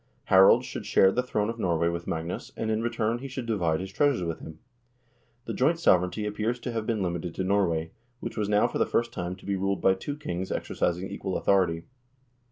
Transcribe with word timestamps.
Harald 0.33 0.65
should 0.65 0.83
share 0.87 1.11
the 1.11 1.21
throne 1.21 1.47
of 1.47 1.59
Norway 1.59 1.87
with 1.87 2.07
Mag 2.07 2.25
nus, 2.25 2.51
and 2.57 2.71
in 2.71 2.81
return 2.81 3.19
he 3.19 3.27
should 3.27 3.45
divide 3.45 3.79
his 3.79 3.91
treasures 3.91 4.23
with 4.23 4.39
him. 4.39 4.57
The 5.45 5.53
joint 5.53 5.77
sovereignty 5.79 6.25
appears 6.25 6.59
to 6.61 6.71
have 6.71 6.87
been 6.87 7.03
limited 7.03 7.35
to 7.35 7.43
Norway, 7.43 7.91
which 8.19 8.35
was 8.35 8.49
now 8.49 8.65
for 8.67 8.79
the 8.79 8.87
first 8.87 9.13
time 9.13 9.35
to 9.35 9.45
be 9.45 9.55
ruled 9.55 9.79
by 9.79 9.93
two 9.93 10.17
kings 10.17 10.51
exercising 10.51 11.11
equal 11.11 11.37
authority. 11.37 11.83